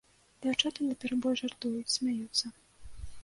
Дзяўчаты 0.43 0.85
наперабой 0.87 1.37
жартуюць, 1.43 1.93
смяюцца. 1.97 2.45